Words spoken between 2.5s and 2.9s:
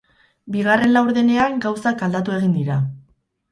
dira.